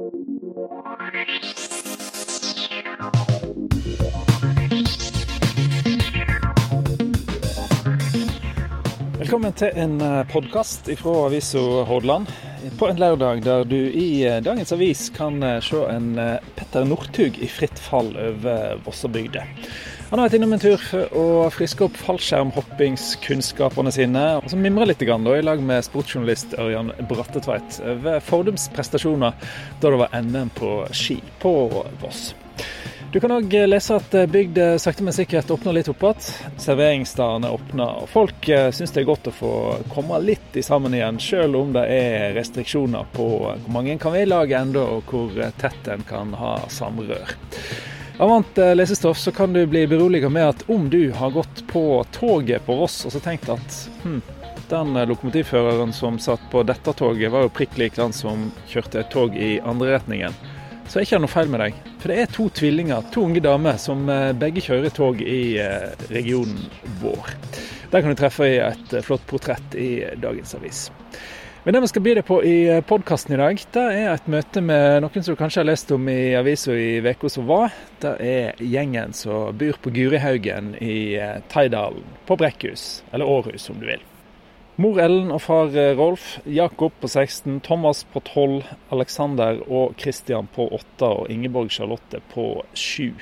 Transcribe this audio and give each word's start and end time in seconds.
Velkommen 0.00 0.12
til 9.52 9.68
en 9.76 10.00
podkast 10.32 10.88
fra 11.02 11.26
avisa 11.26 11.58
Hordaland. 11.84 12.32
På 12.78 12.88
en 12.88 12.96
lørdag 12.96 13.42
der 13.44 13.64
du 13.68 13.76
i 13.76 14.24
eh, 14.24 14.40
dagens 14.44 14.72
avis 14.72 15.10
kan 15.12 15.42
eh, 15.42 15.60
se 15.64 15.80
en 15.88 16.18
eh, 16.20 16.40
Petter 16.56 16.84
Northug 16.84 17.36
i 17.40 17.48
fritt 17.48 17.78
fall 17.80 18.12
over 18.16 18.80
Vossabygda. 18.84 19.44
Han 20.10 20.18
har 20.18 20.26
vært 20.26 20.40
innom 20.40 20.56
en 20.56 20.58
tur 20.58 20.82
og 21.14 21.36
å 21.46 21.50
friske 21.54 21.84
opp 21.86 21.94
fallskjermhoppingskunnskapene 22.02 23.92
sine, 23.94 24.22
og 24.40 24.48
så 24.50 24.56
mimre 24.58 24.88
litt 24.90 25.04
da, 25.06 25.36
i 25.38 25.44
lag 25.46 25.62
med 25.62 25.84
sportsjournalist 25.86 26.56
Ørjan 26.58 26.90
Brattetveit 27.06 27.78
ved 28.02 28.18
Fordums 28.26 28.64
prestasjoner 28.74 29.38
da 29.78 29.92
det 29.92 30.00
var 30.00 30.16
NM 30.18 30.50
på 30.58 30.70
ski 30.90 31.20
på 31.38 31.52
Voss. 32.02 32.34
Du 33.14 33.20
kan 33.22 33.36
òg 33.36 33.54
lese 33.70 34.00
at 34.00 34.10
bygd 34.34 34.58
sakte, 34.82 35.06
men 35.06 35.14
sikkert 35.14 35.50
åpner 35.54 35.78
litt 35.78 35.92
opp 35.94 36.02
igjen. 36.02 36.26
Serveringsstedene 36.58 37.54
åpner, 37.54 38.02
og 38.02 38.10
folk 38.10 38.50
syns 38.50 38.90
det 38.90 39.04
er 39.04 39.08
godt 39.12 39.30
å 39.30 39.34
få 39.34 39.52
komme 39.94 40.18
litt 40.26 40.58
i 40.58 40.66
sammen 40.66 40.94
igjen, 40.98 41.22
selv 41.22 41.62
om 41.62 41.70
det 41.78 41.86
er 41.86 42.34
restriksjoner 42.34 43.14
på 43.14 43.30
hvor 43.46 43.70
mange 43.70 43.94
en 43.94 44.02
kan 44.02 44.14
være 44.18 44.26
i 44.26 44.32
lag 44.34 44.58
ennå, 44.58 44.82
og 44.98 45.14
hvor 45.14 45.38
tett 45.62 45.94
en 45.94 46.02
kan 46.10 46.34
ha 46.38 46.56
samrør. 46.66 47.38
Av 48.20 48.32
annet 48.32 48.76
lesestoff 48.76 49.18
så 49.18 49.32
kan 49.32 49.52
du 49.52 49.62
bli 49.66 49.86
beroliget 49.88 50.32
med 50.32 50.48
at 50.48 50.64
om 50.68 50.90
du 50.92 51.10
har 51.16 51.30
gått 51.32 51.62
på 51.70 52.04
toget 52.12 52.66
på 52.66 52.76
Voss 52.76 52.98
og 53.08 53.14
så 53.14 53.20
tenkt 53.24 53.48
at 53.48 53.76
hm, 54.02 54.18
den 54.68 54.92
lokomotivføreren 55.08 55.94
som 55.96 56.18
satt 56.20 56.42
på 56.52 56.60
dette 56.68 56.92
toget, 56.92 57.32
var 57.32 57.46
jo 57.46 57.52
prikk 57.56 57.78
lik 57.80 57.96
den 57.96 58.12
som 58.12 58.50
kjørte 58.68 59.00
et 59.00 59.08
tog 59.14 59.36
i 59.36 59.54
andre 59.64 59.94
retningen 59.96 60.36
så 60.90 60.98
er 60.98 61.04
det 61.04 61.06
ikke 61.06 61.18
noe 61.22 61.30
feil 61.30 61.50
med 61.52 61.60
deg. 61.62 61.74
For 62.02 62.10
det 62.10 62.14
er 62.18 62.30
to 62.34 62.44
tvillinger, 62.58 63.04
to 63.14 63.22
unge 63.22 63.40
damer, 63.44 63.76
som 63.78 64.08
begge 64.42 64.62
kjører 64.64 64.90
tog 64.90 65.20
i 65.22 65.54
regionen 66.10 66.64
vår. 66.98 67.28
Der 67.92 68.02
kan 68.02 68.10
du 68.10 68.18
treffe 68.18 68.48
i 68.50 68.56
et 68.58 68.96
flott 69.06 69.22
portrett 69.30 69.76
i 69.78 69.90
dagens 70.18 70.56
avis. 70.58 70.88
Men 71.62 71.74
det 71.74 71.80
vi 71.80 71.88
skal 71.90 72.02
by 72.02 72.12
deg 72.16 72.24
på 72.24 72.36
i 72.40 72.54
podkasten 72.88 73.34
i 73.34 73.36
dag, 73.36 73.58
det 73.74 73.82
er 73.92 74.06
et 74.14 74.28
møte 74.32 74.62
med 74.64 75.02
noen 75.04 75.24
som 75.24 75.34
du 75.34 75.36
kanskje 75.36 75.60
har 75.60 75.66
lest 75.68 75.90
om 75.92 76.06
i 76.08 76.32
avisa 76.38 76.72
i 76.72 77.02
uka 77.04 77.28
som 77.28 77.44
var. 77.50 77.74
Det 78.00 78.14
er 78.24 78.62
gjengen 78.64 79.12
som 79.12 79.52
bor 79.60 79.76
på 79.84 79.92
Gurihaugen 79.92 80.70
i 80.80 81.18
Taidalen, 81.52 82.06
på 82.24 82.38
Brekkhus, 82.40 83.02
eller 83.12 83.28
Århus 83.28 83.68
om 83.68 83.76
du 83.76 83.90
vil. 83.90 84.06
Mor 84.80 85.02
Ellen 85.04 85.28
og 85.36 85.42
far 85.44 85.76
Rolf, 86.00 86.38
Jakob 86.48 86.96
på 87.02 87.12
16, 87.12 87.60
Thomas 87.68 88.06
på 88.08 88.24
12, 88.24 88.64
Alexander 88.96 89.60
og 89.68 90.00
Christian 90.00 90.48
på 90.56 90.64
8 90.80 91.12
og 91.12 91.28
Ingeborg 91.28 91.68
Charlotte 91.76 92.22
på 92.32 92.48
7. 92.72 93.12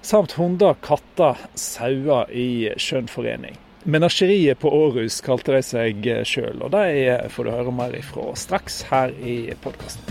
Samt 0.00 0.38
hunder, 0.40 0.80
katter, 0.80 1.44
sauer 1.52 2.32
i 2.32 2.72
skjønn 2.80 3.12
forening. 3.12 3.60
Menasjeriet 3.88 4.58
på 4.58 4.70
Århus 4.74 5.20
kalte 5.22 5.52
de 5.54 5.60
seg 5.62 6.06
sjøl, 6.26 6.58
og 6.58 6.72
de 6.74 7.14
får 7.30 7.46
du 7.46 7.50
høre 7.54 7.70
mer 7.70 7.92
ifra 7.94 8.32
straks 8.34 8.80
her 8.90 9.14
i 9.22 9.54
podkasten. 9.62 10.02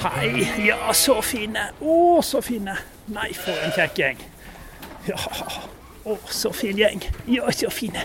Hei, 0.00 0.46
ja, 0.70 0.78
så 0.94 1.18
fine. 1.26 1.72
Å, 1.82 1.96
så 2.22 2.38
fine. 2.38 2.78
Nei, 3.10 3.32
for 3.34 3.66
en 3.66 3.74
kjekk 3.74 4.06
gjeng. 4.06 4.28
Ja, 5.08 5.16
å, 6.04 6.16
så 6.28 6.52
fin 6.56 6.78
gjeng. 6.80 7.02
Ja, 7.30 7.50
så 7.54 7.70
fine. 7.72 8.04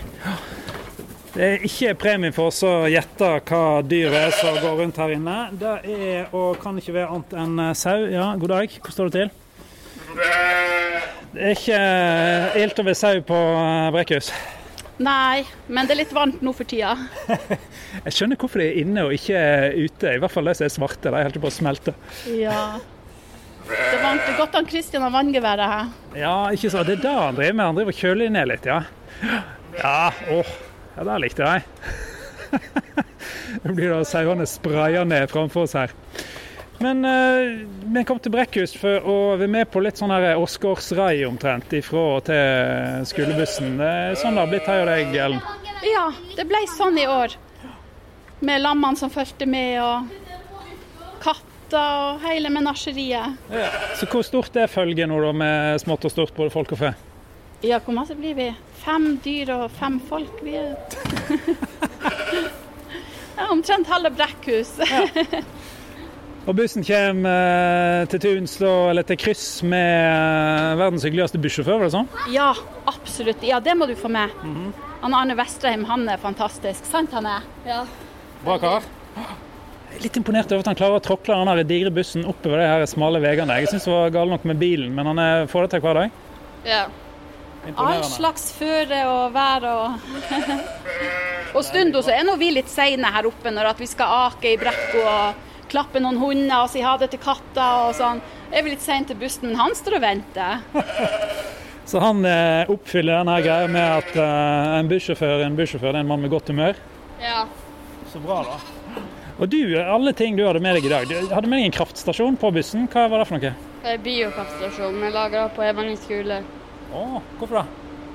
Det 1.36 1.44
er 1.44 1.64
ikke 1.68 1.92
premie 2.00 2.32
for 2.32 2.48
oss 2.48 2.62
å 2.64 2.86
gjette 2.88 3.28
hva 3.44 3.82
dyret 3.84 4.16
er 4.16 4.36
som 4.38 4.56
går 4.56 4.78
rundt 4.80 5.00
her 5.02 5.12
inne. 5.18 5.36
Det 5.60 5.74
er, 5.84 6.30
og 6.32 6.56
kan 6.62 6.78
ikke 6.80 6.94
være 6.96 7.10
annet 7.12 7.34
enn 7.42 7.60
sau. 7.76 8.06
Ja, 8.08 8.30
god 8.40 8.54
dag. 8.54 8.78
Hvordan 8.78 8.96
står 8.96 9.10
det 9.12 9.26
til? 9.26 9.34
Det 11.36 11.42
er 11.44 11.52
ikke 11.52 11.80
ilt 12.62 12.80
å 12.80 12.86
være 12.86 13.00
sau 13.02 13.20
på 13.28 13.40
Brekkhus? 13.92 14.30
Nei, 14.96 15.44
men 15.68 15.84
det 15.84 15.92
er 15.92 16.00
litt 16.00 16.16
varmt 16.16 16.40
nå 16.40 16.54
for 16.56 16.64
tida. 16.68 16.94
Jeg 18.06 18.14
skjønner 18.16 18.40
hvorfor 18.40 18.62
de 18.62 18.70
er 18.70 18.78
inne 18.80 19.04
og 19.04 19.12
ikke 19.12 19.40
ute. 19.76 20.14
I 20.16 20.22
hvert 20.22 20.32
fall 20.32 20.48
de 20.48 20.56
som 20.56 20.64
er 20.64 20.72
svarte. 20.72 21.12
De 21.12 21.20
holder 21.20 21.42
på 21.42 21.50
å 21.50 21.56
smelte. 21.58 21.92
Ja. 22.32 22.60
Det 23.66 23.98
er. 23.98 24.22
Godt 24.38 24.54
han 24.54 24.68
Kristian 24.68 25.02
har 25.02 25.12
vanngeværet 25.14 25.70
her. 25.72 25.92
Ja, 26.16 26.36
ikke 26.54 26.70
så. 26.70 26.84
Det 26.86 26.98
er 26.98 27.04
det 27.04 27.14
han 27.18 27.38
driver 27.38 27.58
med. 27.58 27.64
Han 27.66 27.78
driver 27.78 27.94
og 27.94 28.00
kjøler 28.00 28.32
ned 28.32 28.50
litt, 28.52 28.68
ja. 28.68 28.80
Ja, 29.76 30.10
åh. 30.32 30.52
Ja, 30.96 31.04
der 31.04 31.20
likte 31.20 31.44
jeg. 31.44 31.64
Nå 33.64 33.74
blir 33.74 33.92
det 33.92 34.06
sauene 34.08 34.46
spraya 34.48 35.04
ned 35.04 35.28
framfor 35.32 35.66
oss 35.66 35.76
her. 35.76 35.92
Men 36.78 37.04
eh, 37.08 37.66
vi 37.94 38.04
kom 38.04 38.18
til 38.20 38.32
Brekkhus 38.34 38.74
for 38.76 39.04
å 39.08 39.16
være 39.40 39.48
med 39.48 39.70
på 39.72 39.80
litt 39.84 39.96
sånn 40.00 40.12
Åsgårdsrai 40.12 41.24
omtrent 41.28 41.72
ifra 41.76 42.02
og 42.18 42.26
til 42.28 43.06
skolebussen. 43.08 43.78
Sånn 44.20 44.36
det 44.36 44.44
har 44.44 44.52
blitt 44.52 44.68
her 44.68 44.82
hos 44.84 44.90
deg, 44.92 45.16
Ellen? 45.26 45.40
Ja, 45.86 46.06
det 46.36 46.46
ble 46.48 46.62
sånn 46.76 47.00
i 47.00 47.06
år. 47.08 47.36
Med 48.44 48.60
lammene 48.60 49.00
som 49.00 49.12
fulgte 49.12 49.48
med, 49.48 49.80
og 49.80 50.45
katter 51.66 52.14
og 52.14 52.20
hele 52.22 52.50
menasjeriet. 52.50 53.36
Ja. 53.50 53.70
Så 53.96 54.06
hvor 54.06 54.22
stort 54.22 54.56
er 54.56 54.66
følget 54.66 55.08
nå, 55.08 55.20
da, 55.20 55.32
med 55.32 55.80
smått 55.80 56.04
og 56.04 56.10
stort, 56.10 56.34
både 56.34 56.50
folk 56.50 56.72
og 56.72 56.78
fe? 56.78 56.94
Ja, 57.64 57.80
hvor 57.80 57.94
masse 57.94 58.14
blir 58.14 58.34
vi? 58.36 58.52
Fem 58.84 59.18
dyr 59.24 59.50
og 59.54 59.70
fem 59.70 60.00
folk. 60.00 60.42
Vi 60.44 60.54
er 60.54 60.76
ja, 63.36 63.48
omtrent 63.50 63.88
halve 63.88 64.12
Brekkhus. 64.14 64.76
Ja. 64.86 65.42
Og 66.46 66.54
bussen 66.54 66.84
kommer 66.86 68.06
til 68.06 68.20
tuns, 68.22 68.52
eller 68.62 69.02
til 69.02 69.16
kryss 69.18 69.64
med 69.66 70.76
verdens 70.78 71.02
hyggeligste 71.02 71.40
bussjåfør, 71.42 71.80
var 71.80 71.88
det 71.88 71.96
sånn? 71.96 72.10
Ja, 72.30 72.52
absolutt. 72.86 73.42
Ja, 73.42 73.58
det 73.58 73.74
må 73.74 73.88
du 73.90 73.96
få 73.96 74.08
med. 74.08 74.30
Mm 74.44 74.54
-hmm. 74.54 74.72
Han 75.00 75.14
Arne 75.14 75.34
Vestrheim, 75.34 75.84
han 75.84 76.08
er 76.08 76.16
fantastisk. 76.16 76.84
Sant 76.84 77.12
han 77.12 77.26
er? 77.26 77.40
Ja. 77.66 77.86
Bra 78.44 78.58
kar. 78.58 78.82
Litt 80.02 80.16
imponert 80.18 80.50
over 80.52 80.62
at 80.62 80.70
han 80.70 80.78
klarer 80.78 81.00
å 81.00 81.04
tråkle 81.04 81.38
den 81.46 81.68
digre 81.68 81.90
bussen 81.94 82.26
oppover 82.28 82.60
de 82.60 82.68
her 82.68 82.84
smale 82.90 83.22
veiene. 83.22 83.58
Jeg 83.62 83.72
syns 83.72 83.86
det 83.88 83.94
var 83.94 84.14
galt 84.14 84.34
nok 84.34 84.44
med 84.48 84.60
bilen, 84.60 84.92
men 84.94 85.08
han 85.12 85.48
får 85.48 85.66
det 85.66 85.76
til 85.76 85.84
hver 85.86 86.00
dag. 86.02 86.22
Ja. 86.66 86.84
All 87.74 88.04
slags 88.06 88.50
føre 88.54 89.00
og 89.10 89.32
vær 89.34 89.64
og 89.66 89.96
Og 91.56 91.64
stundom 91.66 92.04
så 92.04 92.12
er 92.14 92.26
nå 92.26 92.36
vi 92.38 92.52
litt 92.52 92.68
seine 92.70 93.10
her 93.14 93.26
oppe 93.26 93.50
når 93.50 93.72
vi 93.78 93.88
skal 93.88 94.28
ake 94.28 94.52
i 94.52 94.58
brekka 94.60 95.02
og 95.02 95.70
klappe 95.72 96.02
noen 96.02 96.18
hunder 96.20 96.62
og 96.62 96.70
si 96.70 96.82
ha 96.84 96.94
det 97.00 97.08
til 97.14 97.22
katta 97.22 97.66
og 97.86 97.94
sånn. 97.98 98.20
Er 98.52 98.62
vi 98.62 98.74
litt 98.74 98.84
seine 98.84 99.08
til 99.08 99.18
bussen, 99.18 99.48
men 99.50 99.58
han 99.58 99.74
står 99.74 99.98
og 99.98 100.04
venter. 100.04 100.60
Så 101.86 102.00
han 102.02 102.24
eh, 102.26 102.68
oppfyller 102.70 103.20
denne 103.20 103.36
greia 103.44 103.68
med 103.70 103.84
at 104.02 104.16
eh, 104.18 104.70
en 104.80 104.88
bussjåfør 104.90 105.44
en 105.46 105.58
bussjåfør 105.58 105.92
er 105.94 106.00
en 106.02 106.08
mann 106.10 106.22
med 106.24 106.32
godt 106.32 106.50
humør? 106.50 106.78
Ja. 107.22 107.44
Så 108.10 108.18
bra, 108.22 108.40
da. 108.46 109.04
Og 109.36 109.48
du, 109.52 109.60
alle 109.76 110.12
ting 110.16 110.36
du 110.36 110.46
hadde 110.46 110.62
med 110.64 110.78
deg 110.78 110.86
i 110.88 110.92
dag. 110.92 111.08
Du 111.10 111.34
hadde 111.34 111.48
med 111.50 111.60
deg 111.60 111.68
en 111.68 111.74
kraftstasjon 111.76 112.38
på 112.40 112.50
bussen. 112.56 112.86
Hva 112.92 113.04
var 113.12 113.20
det 113.20 113.26
for 113.28 113.36
noe? 113.36 113.50
Det 113.82 113.96
biokraftstasjon. 114.04 114.96
Vi 115.02 115.10
lager 115.12 115.50
på 115.56 115.66
Evanger 115.66 115.98
skole. 116.00 116.38
Å, 116.96 117.02
hvorfor 117.36 117.60
det? 117.60 117.66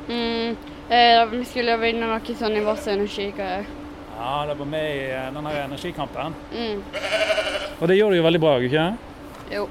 Mm, 0.10 0.58
eh, 0.90 1.22
vi 1.36 1.44
skulle 1.46 1.78
vinne 1.84 2.10
noe 2.10 2.36
sånn 2.40 2.58
i 2.58 2.66
Voss 2.66 2.90
energigreier. 2.90 3.70
Ja, 4.18 4.34
det 4.50 4.58
var 4.58 4.70
med 4.74 4.90
i 4.96 5.06
denne 5.36 5.54
energikampen. 5.68 6.36
Mm. 6.54 6.82
Og 7.80 7.88
det 7.90 7.98
gjorde 8.00 8.18
du 8.18 8.20
jo 8.20 8.26
veldig 8.28 8.42
bra, 8.42 8.58
ikke 8.62 8.90
Jo. 9.54 9.70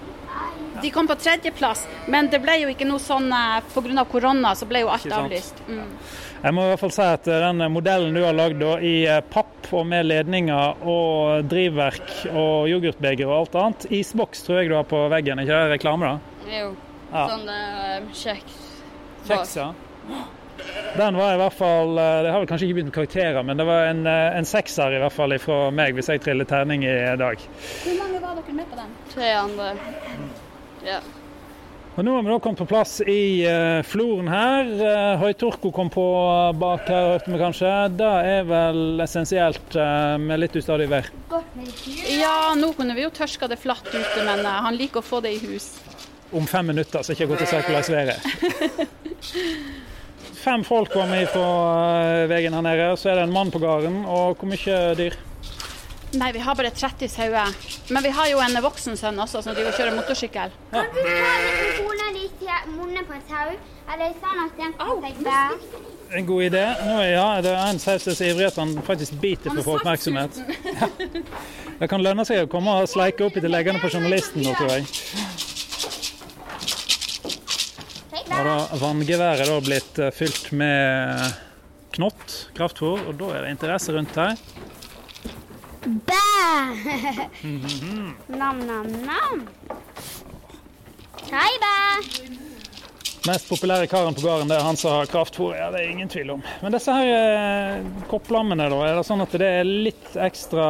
De 0.81 0.91
kom 0.91 1.07
på 1.07 1.15
tredjeplass, 1.19 1.85
men 2.09 2.31
det 2.33 2.39
ble 2.41 2.55
jo 2.63 2.71
ikke 2.73 2.87
noe 2.89 3.03
sånn 3.03 3.29
pga. 3.75 4.05
korona, 4.09 4.55
så 4.57 4.67
ble 4.71 4.81
jo 4.85 4.89
alt 4.89 5.13
avlyst. 5.13 5.61
Mm. 5.69 5.91
Jeg 6.41 6.57
må 6.57 6.63
i 6.65 6.71
hvert 6.71 6.81
fall 6.81 6.93
si 6.95 7.05
at 7.05 7.27
den 7.29 7.61
modellen 7.69 8.15
du 8.17 8.23
har 8.25 8.33
lagd 8.33 8.63
i 8.81 8.95
papp 9.29 9.69
og 9.77 9.85
med 9.91 10.07
ledninger 10.09 10.87
og 10.89 11.45
drivverk 11.51 12.15
og 12.31 12.71
yoghurtbeger 12.71 13.29
og 13.29 13.35
alt 13.43 13.59
annet, 13.61 13.87
isboks 14.01 14.47
tror 14.47 14.63
jeg 14.63 14.71
du 14.73 14.77
har 14.79 14.89
på 14.89 15.03
veggen, 15.13 15.43
ikke 15.43 15.59
det 15.59 15.75
reklame 15.75 16.09
da? 16.09 16.41
Jo. 16.49 16.73
Ja. 17.11 17.27
Sånn 17.29 17.45
uh, 17.51 18.11
kjeks. 18.17 18.59
Kjeks, 19.29 19.55
ja. 19.61 19.69
Den 20.97 21.17
var 21.17 21.35
i 21.35 21.39
hvert 21.41 21.55
fall 21.57 21.95
Det 21.97 22.33
har 22.33 22.43
vel 22.43 22.49
kanskje 22.49 22.67
ikke 22.67 22.77
begynt 22.79 22.91
med 22.91 22.97
karakterer, 22.97 23.45
men 23.45 23.61
det 23.61 23.69
var 23.69 23.91
en, 23.93 24.03
en 24.09 24.49
sekser 24.49 24.97
i 24.97 25.01
hvert 25.05 25.15
fall 25.15 25.37
fra 25.45 25.63
meg 25.77 25.97
hvis 25.97 26.09
jeg 26.13 26.25
triller 26.25 26.49
terning 26.49 26.89
i 26.89 26.99
dag. 27.21 27.49
Hvor 27.85 27.97
mange 28.01 28.21
var 28.25 28.41
dere 28.41 28.61
med 28.63 28.69
på 28.73 28.81
den? 28.81 29.01
Tre 29.13 29.33
andre. 29.45 29.73
Ja. 30.89 31.01
Og 31.97 32.05
Nå 32.07 32.13
har 32.15 32.23
vi 32.23 32.31
da 32.31 32.39
kommet 32.39 32.61
på 32.63 32.69
plass 32.71 33.01
i 33.03 33.43
uh, 33.51 33.83
floren 33.83 34.29
her. 34.31 34.69
Uh, 34.79 35.23
Høytorko 35.25 35.73
kom 35.75 35.91
på 35.91 36.05
bak 36.61 36.87
her, 36.87 37.09
hørte 37.17 37.33
vi 37.33 37.41
kanskje. 37.41 37.73
Det 37.99 38.11
er 38.31 38.47
vel 38.47 39.03
essensielt 39.03 39.75
uh, 39.75 40.15
med 40.23 40.45
litt 40.45 40.55
ustadig 40.61 40.87
vær? 40.93 41.11
Ja, 42.15 42.55
nå 42.59 42.71
kunne 42.79 42.95
vi 42.95 43.05
jo 43.05 43.11
tørska 43.15 43.51
det 43.51 43.59
flatt 43.61 43.91
ute, 43.91 44.23
men 44.23 44.47
han 44.47 44.79
liker 44.79 45.03
å 45.03 45.07
få 45.07 45.21
det 45.25 45.35
i 45.35 45.43
hus. 45.43 45.73
Om 46.31 46.47
fem 46.47 46.71
minutter, 46.71 47.03
så 47.03 47.17
ikke 47.17 47.27
godt 47.33 47.43
å 47.43 47.51
si 47.51 47.59
hvordan 47.59 47.95
været 47.99 48.15
er. 48.15 48.91
Fem 50.41 50.63
folk 50.65 50.95
med 51.11 51.27
fra 51.29 52.25
veien 52.31 52.55
her 52.57 52.65
nede. 52.65 52.87
Så 52.97 53.11
er 53.11 53.19
det 53.19 53.27
en 53.27 53.35
mann 53.35 53.51
på 53.53 53.61
gården. 53.61 54.07
Og 54.09 54.39
hvor 54.41 54.49
mye 54.49 54.79
dyr? 54.97 55.19
Nei, 56.13 56.33
vi 56.33 56.39
har 56.43 56.55
bare 56.59 56.71
30 56.75 57.09
sauer. 57.09 57.55
Men 57.89 58.03
vi 58.03 58.11
har 58.11 58.27
jo 58.31 58.41
en 58.43 58.59
voksen 58.65 58.97
sønn 58.99 59.19
også 59.23 59.45
som 59.45 59.55
driver 59.55 59.71
og 59.71 59.79
kjører 59.79 59.95
motorsykkel. 59.95 60.55
Kan 60.73 60.89
du 60.91 61.01
ta 61.07 61.35
litt 61.45 61.79
kona 61.79 62.09
di 62.17 62.27
til 62.41 62.73
munnen 62.75 63.07
på 63.07 63.15
en 63.15 63.23
sau? 63.29 63.53
Er 63.91 64.01
det 64.01 64.09
sånn 64.19 64.41
at 64.43 64.59
den 64.59 64.75
kan 64.79 65.03
seg? 65.23 65.69
En 66.19 66.27
god 66.27 66.43
idé. 66.49 66.65
Nå 66.83 66.97
er 66.99 67.13
ja, 67.13 67.27
det 67.47 67.53
er 67.55 67.63
en 67.71 67.79
sau 67.79 67.95
som 68.03 68.11
er 68.11 68.19
så 68.19 68.31
ivrig 68.33 68.49
at 68.49 68.59
han 68.59 68.75
faktisk 68.87 69.21
biter 69.23 69.53
for 69.53 69.63
å 69.63 69.67
få 69.69 69.77
oppmerksomhet. 69.79 70.41
Ja. 70.67 70.91
Det 71.81 71.87
kan 71.89 72.03
lønne 72.05 72.27
seg 72.29 72.43
å 72.45 72.49
komme 72.53 72.75
og 72.77 72.91
sleike 72.93 73.25
opp 73.25 73.39
etter 73.41 73.49
leggene 73.49 73.81
på 73.81 73.89
journalisten 73.89 74.43
nå, 74.45 74.53
tror 74.59 74.75
jeg. 74.75 74.85
Har 78.29 78.75
vanngeværet 78.83 79.49
da 79.49 79.57
blitt 79.65 80.01
eh, 80.03 80.13
fylt 80.13 80.51
med 80.61 81.39
knott, 81.97 82.35
kraftfôr, 82.59 83.01
og 83.09 83.17
da 83.23 83.31
er 83.33 83.47
det 83.47 83.55
interesse 83.55 83.97
rundt 83.97 84.13
her. 84.21 84.37
Bæ! 85.85 86.13
Nam-nam-nam. 88.41 89.49
Hei, 91.31 91.53
bæ! 91.63 91.77
Mest 93.27 93.49
populære 93.49 93.87
karen 93.87 94.15
på 94.15 94.21
gården 94.21 94.49
det 94.49 94.57
er 94.59 94.65
han 94.65 94.77
som 94.77 94.93
har 94.93 95.09
kraftfôr, 95.09 95.55
ja, 95.57 95.71
det 95.73 95.81
er 95.81 95.91
ingen 95.93 96.09
tvil 96.09 96.35
om. 96.37 96.43
Men 96.63 96.73
disse 96.77 96.93
her 96.93 97.09
eh, 97.15 97.89
kopplammene, 98.09 98.69
da, 98.73 98.83
er 98.89 99.01
det 99.01 99.07
sånn 99.09 99.25
at 99.25 99.39
det 99.41 99.51
er 99.61 99.69
litt 99.69 100.13
ekstra 100.17 100.69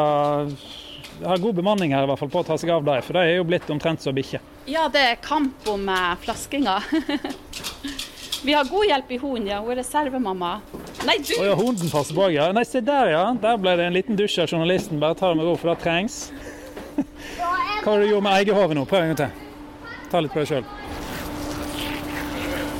har 1.26 1.42
god 1.42 1.58
bemanning 1.58 1.92
her 1.94 2.06
i 2.06 2.08
hvert 2.10 2.22
fall 2.22 2.30
på 2.32 2.40
å 2.40 2.46
ta 2.46 2.56
seg 2.58 2.70
av 2.74 2.86
dem, 2.86 3.02
for 3.04 3.18
de 3.18 3.26
er 3.26 3.40
jo 3.40 3.46
blitt 3.50 3.70
omtrent 3.70 4.02
som 4.02 4.14
bikkjer. 4.16 4.42
Ja, 4.70 4.86
det 4.92 5.02
er 5.08 5.20
kamp 5.24 5.66
om 5.70 5.90
eh, 5.90 6.14
flaskinga. 6.22 6.78
Vi 8.46 8.54
har 8.54 8.70
god 8.70 8.86
hjelp 8.88 9.10
i 9.10 9.18
hunden, 9.20 9.50
ja. 9.50 9.58
Hun 9.60 9.74
er 9.74 9.82
reservemamma. 9.82 10.54
Nei, 11.06 11.16
du! 11.18 11.32
Oh, 11.40 11.46
ja, 11.46 11.54
hunden 11.56 11.90
passer 11.90 12.14
på, 12.14 12.26
ja. 12.34 12.50
Nei, 12.52 12.64
se 12.68 12.82
der, 12.84 13.10
ja. 13.14 13.22
Der 13.40 13.60
ble 13.60 13.72
det 13.80 13.86
en 13.88 13.96
liten 13.96 14.18
dusj 14.18 14.42
av 14.42 14.50
journalisten. 14.52 15.00
Bare 15.00 15.16
ta 15.16 15.30
det 15.30 15.40
med 15.40 15.48
ro, 15.48 15.54
for 15.56 15.72
det 15.72 15.80
trengs. 15.84 16.18
Hva 17.80 17.86
har 17.86 18.02
du 18.02 18.10
gjort 18.10 18.26
med 18.26 18.42
egehovet 18.42 18.76
nå? 18.76 18.84
Prøv 18.88 19.06
en 19.06 19.14
gang 19.14 19.20
til. 19.22 19.46
Ta 20.12 20.20
litt 20.20 20.34
på 20.34 20.42
deg 20.42 20.50
sjøl. 20.50 20.68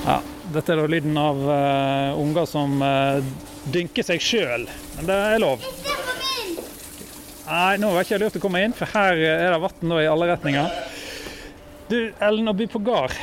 Ja, 0.05 0.19
dette 0.53 0.75
er 0.75 0.83
da 0.83 0.87
lyden 0.91 1.17
av 1.21 1.41
uh, 1.47 2.21
unger 2.21 2.49
som 2.51 2.77
uh, 2.85 3.25
dynker 3.73 4.05
seg 4.05 4.21
sjøl. 4.25 4.69
Men 4.99 5.09
det 5.09 5.19
er 5.31 5.41
lov. 5.41 5.65
Nei, 7.51 7.75
nå 7.83 7.91
var 7.95 8.05
ikke 8.05 8.21
lurt 8.21 8.37
å 8.37 8.43
komme 8.43 8.61
inn, 8.63 8.77
for 8.77 8.93
her 8.93 9.17
er 9.17 9.49
det 9.49 9.63
vann 9.65 9.97
i 9.97 10.07
alle 10.07 10.29
retninger. 10.35 10.81
Du, 11.91 11.97
Ellen, 12.23 12.53
å 12.53 12.55
by 12.55 12.69
på 12.71 12.85
gard 12.87 13.17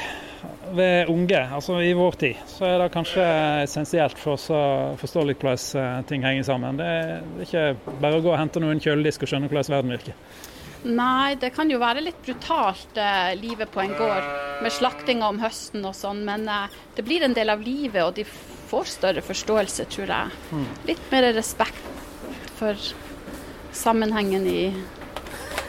ved 0.76 1.10
unge, 1.12 1.40
altså 1.54 1.80
i 1.84 1.94
vår 1.98 2.18
tid, 2.20 2.44
så 2.50 2.68
er 2.68 2.82
det 2.82 2.92
kanskje 2.94 3.24
essensielt 3.64 4.20
for 4.20 4.36
oss 4.36 4.50
å 4.54 4.62
forstå 5.00 5.24
litt 5.28 5.42
hvordan 5.44 5.82
eh, 5.82 6.04
ting 6.10 6.26
henger 6.26 6.48
sammen. 6.48 6.80
Det 6.80 6.88
er 6.88 7.46
ikke 7.46 7.96
bare 8.02 8.20
å 8.20 8.24
gå 8.26 8.34
og 8.34 8.40
hente 8.40 8.64
noen 8.64 8.82
kjøledisk 8.84 9.26
og 9.26 9.32
skjønne 9.32 9.50
hvordan 9.52 9.76
verden 9.78 9.96
virker. 9.96 10.18
Nei, 10.88 11.36
det 11.42 11.50
kan 11.56 11.72
jo 11.72 11.80
være 11.82 12.04
litt 12.06 12.20
brutalt 12.26 13.00
eh, 13.02 13.32
livet 13.40 13.72
på 13.74 13.82
en 13.82 13.96
gård 13.98 14.28
med 14.64 14.74
slaktinga 14.74 15.32
om 15.32 15.42
høsten 15.42 15.86
og 15.88 15.96
sånn, 15.98 16.22
men 16.28 16.46
eh, 16.52 16.78
det 16.98 17.06
blir 17.08 17.26
en 17.26 17.36
del 17.38 17.52
av 17.54 17.64
livet, 17.66 18.04
og 18.04 18.14
de 18.20 18.28
får 18.68 18.92
større 18.98 19.24
forståelse, 19.26 19.88
tror 19.94 20.14
jeg. 20.14 20.38
Mm. 20.52 20.68
Litt 20.92 21.12
mer 21.12 21.32
respekt 21.36 22.54
for 22.58 22.78
sammenhengen 23.78 24.48
i 24.50 24.62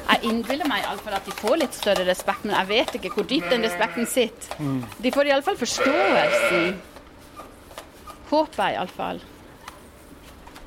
jeg 0.09 0.31
innbiller 0.31 0.69
meg 0.69 0.85
iallfall 0.85 1.19
at 1.19 1.27
de 1.29 1.35
får 1.37 1.59
litt 1.61 1.75
større 1.77 2.05
respekt, 2.09 2.47
men 2.49 2.57
jeg 2.57 2.69
vet 2.71 2.95
ikke 2.97 3.11
hvor 3.13 3.27
dypt 3.29 3.51
den 3.53 3.65
respekten 3.67 4.07
sitter. 4.09 4.55
Mm. 4.57 4.79
De 5.05 5.13
får 5.13 5.29
iallfall 5.29 5.59
forståelsen. 5.61 6.79
Håper 8.31 8.63
jeg 8.63 8.79
iallfall. 8.79 9.21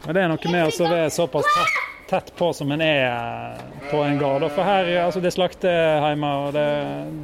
Men 0.04 0.18
det 0.18 0.22
er 0.22 0.30
noe 0.32 0.54
med 0.54 0.68
å 0.68 0.90
være 0.90 1.10
såpass 1.14 1.50
tett, 1.56 1.82
tett, 2.10 2.32
på 2.38 2.52
som 2.58 2.72
en 2.74 2.82
er 2.86 3.04
eh, 3.08 3.66
på 3.92 4.02
en 4.06 4.18
gård. 4.22 4.46
For 4.54 4.66
her 4.66 4.90
altså 5.04 5.22
det 5.22 5.32
er 5.32 5.38
slakteheimer, 5.38 6.48
og 6.48 6.56
det, 6.58 6.70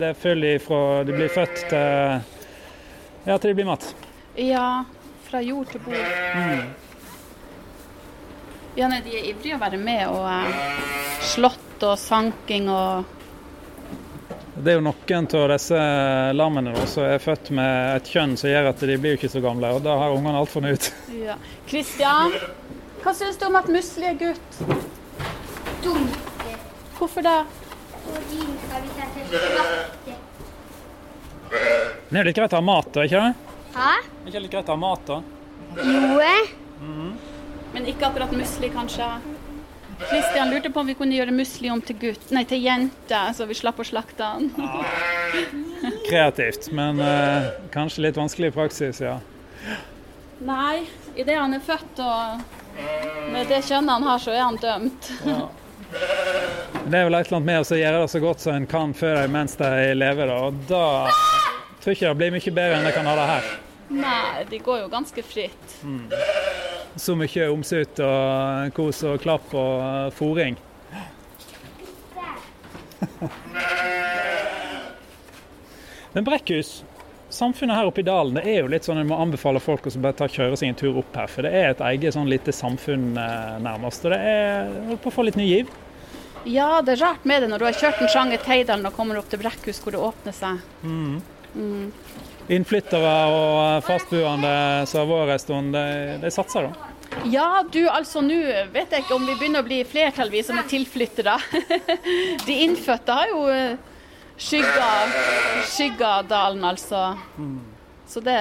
det 0.02 0.12
følger 0.22 0.62
fra 0.62 0.82
de 1.08 1.16
blir 1.18 1.32
født 1.34 1.64
til, 1.70 2.28
ja, 3.30 3.38
til 3.38 3.50
de 3.50 3.56
blir 3.58 3.70
mat. 3.70 3.90
Ja, 4.38 4.68
fra 5.30 5.42
jord 5.46 5.70
til 5.74 5.86
bord. 5.86 6.18
Mm. 6.38 6.66
Ja, 8.78 8.90
nei, 8.90 9.02
De 9.06 9.14
er 9.18 9.32
ivrige 9.32 9.58
å 9.58 9.62
være 9.62 9.82
med 9.82 10.04
og 10.06 10.26
uh, 10.30 11.07
slått 11.28 11.84
og 11.86 11.98
sanking 12.00 12.70
og 12.72 13.16
Det 14.58 14.72
er 14.72 14.80
jo 14.80 14.86
noen 14.88 15.28
av 15.38 15.52
disse 15.54 15.82
lammene 16.34 16.74
som 16.90 17.06
er 17.06 17.22
født 17.22 17.52
med 17.54 17.98
et 18.00 18.10
kjønn 18.10 18.34
som 18.40 18.50
gjør 18.50 18.72
at 18.72 18.82
de 18.90 18.98
blir 18.98 19.20
ikke 19.20 19.30
så 19.30 19.42
gamle, 19.44 19.70
og 19.78 19.84
da 19.86 19.94
har 20.02 20.16
ungene 20.16 20.40
alt 20.40 20.50
funnet 20.50 20.74
ut. 20.74 20.88
Ja. 21.14 21.36
Kristian, 21.70 22.34
hva 23.04 23.14
syns 23.14 23.38
du 23.38 23.46
om 23.52 23.60
at 23.60 23.70
Musli 23.70 24.10
er 24.10 24.18
gutt? 24.18 24.58
Dumt. 25.86 26.18
Hvorfor 26.98 27.22
det? 27.22 27.38
Fordi 28.08 28.42
skal 28.66 28.82
vi 28.82 28.90
sette. 28.98 30.18
Det 32.10 32.20
er 32.20 32.28
litt 32.28 32.38
greit 32.40 32.54
å 32.56 32.58
ha 32.58 32.66
mat, 32.66 32.90
da, 32.96 33.06
ikke 33.06 33.22
det? 33.22 33.34
Hæ? 33.78 33.94
Er 33.94 34.30
ikke 34.32 34.42
litt 34.48 34.54
greit 34.56 34.70
å 34.72 34.74
ha 34.74 34.82
mat, 34.82 35.04
da? 35.06 35.22
Jo. 35.78 36.32
Mm. 36.82 37.12
Men 37.76 37.90
ikke 37.92 38.10
akkurat 38.10 38.34
musli, 38.34 38.72
kanskje? 38.74 39.08
Kristian 40.00 40.50
lurte 40.50 40.70
på 40.70 40.80
om 40.80 40.88
vi 40.88 40.94
kunne 40.98 41.16
gjøre 41.18 41.34
musli 41.34 41.70
om 41.74 41.82
til 41.82 41.98
gutt, 42.02 42.30
nei, 42.36 42.44
til 42.46 42.62
jente, 42.62 43.22
så 43.34 43.48
vi 43.50 43.58
slapp 43.58 43.80
å 43.82 43.86
slakte 43.88 44.28
han. 44.28 44.52
Kreativt, 46.10 46.70
men 46.78 47.02
eh, 47.02 47.50
kanskje 47.74 48.06
litt 48.06 48.20
vanskelig 48.20 48.52
i 48.52 48.56
praksis, 48.56 49.02
ja. 49.02 49.18
Nei, 50.46 50.86
idet 51.18 51.40
han 51.40 51.58
er 51.58 51.64
født 51.66 52.02
og 52.06 52.46
med 53.34 53.50
det 53.50 53.64
kjønnet 53.66 53.96
han 53.96 54.06
har, 54.06 54.22
så 54.22 54.36
er 54.36 54.44
han 54.46 54.60
dømt. 54.62 55.12
Ja. 55.26 55.48
Det 56.88 57.00
er 57.00 57.08
vel 57.08 57.18
et 57.18 57.28
eller 57.28 57.40
annet 57.40 57.48
med 57.50 57.74
å 57.74 57.82
gjøre 57.82 58.02
det 58.04 58.12
så 58.14 58.22
godt 58.22 58.44
som 58.44 58.58
en 58.60 58.70
kan 58.70 58.94
før 58.96 59.22
de 59.24 59.34
mens 59.34 59.58
de 59.58 59.72
lever, 59.98 60.30
og 60.30 60.62
da 60.70 60.86
tror 61.82 61.90
jeg 61.94 61.98
ikke 61.98 62.12
det 62.12 62.20
blir 62.22 62.38
mye 62.38 62.58
bedre 62.62 62.78
enn 62.78 62.90
det 62.92 62.96
kan 62.96 63.10
ha 63.10 63.18
det 63.18 63.30
her. 63.34 63.54
Nei, 63.98 64.48
de 64.52 64.62
går 64.62 64.84
jo 64.84 64.92
ganske 64.94 65.26
fritt. 65.26 65.78
Mm 65.82 66.76
så 66.98 67.16
mye 67.18 67.50
omsut 67.52 68.00
og 68.04 68.74
kos 68.78 69.04
og 69.08 69.22
klapp 69.22 69.54
og 69.58 70.14
fòring. 70.18 70.58
Men 76.14 76.26
Brekkhus, 76.26 76.84
samfunnet 77.30 77.78
her 77.78 77.90
oppe 77.90 78.02
i 78.02 78.08
dalen, 78.08 78.38
det 78.40 78.46
er 78.50 78.64
jo 78.64 78.72
litt 78.72 78.88
sånn 78.88 79.02
en 79.02 79.10
må 79.10 79.20
anbefale 79.22 79.62
folk 79.62 79.86
å 79.86 79.92
bare 80.02 80.18
ta 80.18 80.28
kjøre 80.32 80.58
seg 80.58 80.72
en 80.72 80.80
tur 80.80 80.98
opp 81.04 81.14
her. 81.20 81.30
For 81.30 81.46
det 81.46 81.52
er 81.54 81.68
et 81.72 81.84
eget 81.92 82.16
sånn 82.16 82.32
lite 82.32 82.52
samfunn 82.56 83.12
eh, 83.22 83.58
nærmest. 83.62 84.06
Og 84.08 84.16
det 84.16 84.22
er 84.32 84.72
holdt 84.88 85.04
på 85.04 85.12
å 85.14 85.18
få 85.20 85.28
litt 85.28 85.38
ny 85.38 85.48
giv. 85.52 85.68
Ja, 86.48 86.82
det 86.86 86.96
er 86.96 87.04
rart 87.04 87.24
med 87.28 87.44
det 87.44 87.52
når 87.52 87.60
du 87.60 87.66
har 87.68 87.78
kjørt 87.78 88.02
en 88.02 88.14
sjanger 88.14 88.40
Teidalen 88.42 88.88
og 88.88 88.96
kommer 88.96 89.20
opp 89.20 89.30
til 89.30 89.42
Brekkhus 89.42 89.82
hvor 89.84 89.94
det 89.94 90.02
åpner 90.02 90.34
seg. 90.38 90.64
Mm. 90.82 91.18
Mm 91.58 91.88
innflyttere 92.48 93.16
og 93.32 93.84
fastboende 93.88 94.52
som 94.88 95.04
har 95.04 95.28
vært 95.28 95.36
en 95.36 95.44
stund, 95.44 95.78
de, 96.22 96.32
satser 96.32 96.70
da? 96.70 96.87
Ja, 97.26 97.64
du 97.72 97.88
altså 97.90 98.22
nå 98.22 98.38
vet 98.74 98.92
jeg 98.94 99.04
ikke 99.04 99.16
om 99.16 99.26
vi 99.28 99.36
begynner 99.36 99.64
å 99.64 99.68
bli 99.68 99.82
flertall, 99.88 100.30
vi 100.32 100.44
som 100.46 100.60
er 100.60 100.68
tilflyttere. 100.70 101.36
De 102.48 102.58
innfødte 102.66 103.16
har 103.18 103.32
jo 103.32 103.44
eh, 103.52 103.78
skygga, 104.38 104.90
skygga 105.68 106.12
dalen, 106.30 106.64
altså. 106.68 107.02
Så 108.08 108.22
det, 108.24 108.38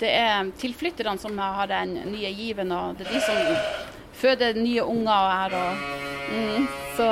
det 0.00 0.12
er 0.16 0.52
tilflytterne 0.60 1.18
som 1.20 1.36
har 1.38 1.68
den 1.68 1.98
nye 2.14 2.30
given, 2.32 2.72
og 2.72 2.96
det 2.96 3.08
er 3.08 3.16
de 3.16 3.24
som 3.26 3.82
føder 4.16 4.56
nye 4.56 4.84
unger 4.86 5.32
her. 5.34 5.58
Og, 5.60 5.88
mm, 6.30 6.70
så 6.96 7.10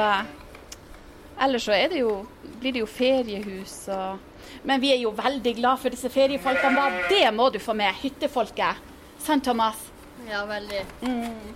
ellers 1.44 1.66
så 1.66 1.76
det 1.90 2.00
jo, 2.00 2.22
blir 2.62 2.72
det 2.72 2.84
jo 2.84 2.88
feriehus 2.88 3.82
og 3.92 4.30
men 4.64 4.80
vi 4.80 4.92
er 4.94 5.00
jo 5.02 5.12
veldig 5.16 5.54
glad 5.58 5.80
for 5.80 5.92
disse 5.92 6.08
feriefolkene. 6.12 6.84
Det 7.10 7.26
må 7.36 7.50
du 7.52 7.58
få 7.60 7.74
med, 7.76 7.92
hyttefolket. 8.00 8.80
Sant, 9.20 9.44
Thomas? 9.44 9.93
Ja, 10.30 10.44
veldig. 10.48 10.84
Mm. 11.02 11.52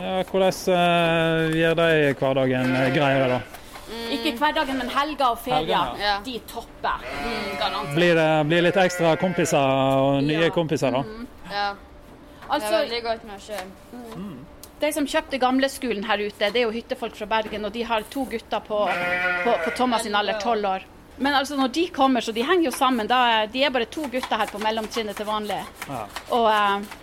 Ja, 0.00 0.12
hvordan 0.24 0.54
uh, 0.72 1.56
gjør 1.56 1.74
de 1.80 1.88
hverdagen 2.20 2.70
uh, 2.72 2.86
greiere, 2.94 3.26
da? 3.34 3.40
Mm. 3.92 4.06
Ikke 4.16 4.32
hverdagen, 4.38 4.78
men 4.80 4.92
helger 4.92 5.26
og 5.26 5.40
ferier. 5.44 5.96
Ja. 6.00 6.14
De 6.24 6.38
topper. 6.48 7.02
Mm, 7.24 7.90
blir 7.96 8.14
det 8.16 8.28
blir 8.48 8.64
litt 8.64 8.78
ekstra 8.80 9.16
kompiser 9.20 9.58
og 10.06 10.22
nye 10.24 10.46
ja. 10.46 10.54
kompiser, 10.54 10.94
da? 10.94 11.02
Mm. 11.04 11.26
Ja. 11.50 11.66
Altså, 12.48 12.68
det 12.68 12.72
er 12.72 12.78
veldig 12.78 13.02
godt 13.04 13.28
med 13.28 13.44
sjø. 13.44 13.60
Mm. 13.92 14.38
De 14.82 14.90
som 14.96 15.06
kjøpte 15.06 15.38
gamleskolen 15.38 16.06
her 16.08 16.24
ute, 16.24 16.48
det 16.48 16.58
er 16.58 16.64
jo 16.66 16.72
hyttefolk 16.74 17.14
fra 17.14 17.28
Bergen, 17.30 17.68
og 17.68 17.74
de 17.74 17.84
har 17.86 18.02
to 18.10 18.24
gutter 18.30 18.64
på, 18.66 18.80
på, 19.44 19.52
på 19.66 19.74
Thomas 19.76 20.02
sin 20.06 20.16
alder, 20.18 20.40
tolv 20.42 20.66
år. 20.72 20.88
Men 21.22 21.36
altså 21.38 21.56
når 21.56 21.68
de 21.76 21.84
kommer, 21.94 22.24
så 22.24 22.32
de 22.32 22.42
henger 22.42 22.70
jo 22.70 22.72
sammen. 22.74 23.06
Da, 23.06 23.44
de 23.52 23.62
er 23.62 23.70
bare 23.70 23.86
to 23.92 24.08
gutter 24.10 24.40
her 24.40 24.50
på 24.50 24.58
mellomtrinnet 24.62 25.16
til 25.18 25.28
vanlig. 25.28 25.60
Ja. 25.86 26.00
Og, 26.34 26.48
eh, 26.50 27.01